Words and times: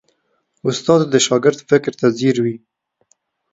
استاد 0.67 0.99
د 1.13 1.15
شاګرد 1.27 1.59
فکر 1.69 1.91
ته 1.99 2.07
ځیر 2.17 2.35
وي. 2.43 2.55